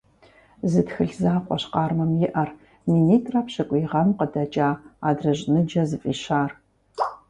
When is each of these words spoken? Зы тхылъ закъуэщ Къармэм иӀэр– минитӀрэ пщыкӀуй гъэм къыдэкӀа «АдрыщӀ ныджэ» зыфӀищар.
Зы 0.71 0.81
тхылъ 0.87 1.15
закъуэщ 1.21 1.63
Къармэм 1.73 2.11
иӀэр– 2.25 2.49
минитӀрэ 2.89 3.41
пщыкӀуй 3.45 3.83
гъэм 3.91 4.09
къыдэкӀа 4.17 4.69
«АдрыщӀ 5.07 5.47
ныджэ» 5.53 5.83
зыфӀищар. 5.89 6.51